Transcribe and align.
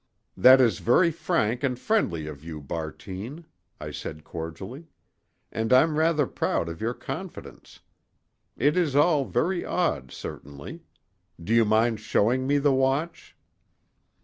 "That 0.35 0.59
is 0.59 0.79
very 0.79 1.11
frank 1.11 1.63
and 1.63 1.77
friendly 1.79 2.25
of 2.25 2.43
you, 2.43 2.59
Bartine," 2.59 3.45
I 3.79 3.91
said 3.91 4.23
cordially, 4.23 4.87
"and 5.51 5.71
I'm 5.71 5.95
rather 5.95 6.25
proud 6.25 6.69
of 6.69 6.81
your 6.81 6.95
confidence. 6.95 7.81
It 8.57 8.75
is 8.75 8.95
all 8.95 9.25
very 9.25 9.63
odd, 9.63 10.11
certainly. 10.11 10.81
Do 11.39 11.53
you 11.53 11.65
mind 11.65 11.99
showing 11.99 12.47
me 12.47 12.57
the 12.57 12.73
watch?" 12.73 13.37